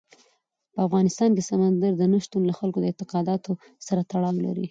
په 0.73 0.79
افغانستان 0.87 1.29
کې 1.35 1.47
سمندر 1.51 1.93
نه 2.13 2.19
شتون 2.25 2.41
د 2.45 2.51
خلکو 2.59 2.77
د 2.81 2.85
اعتقاداتو 2.89 3.51
سره 3.87 4.01
تړاو 4.11 4.43
لري. 4.45 4.59